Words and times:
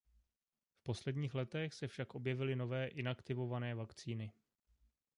V 0.73 0.83
posledních 0.83 1.35
letech 1.35 1.73
se 1.73 1.87
však 1.87 2.15
objevily 2.15 2.55
nové 2.55 2.87
inaktivované 2.87 3.75
vakcíny. 3.75 4.33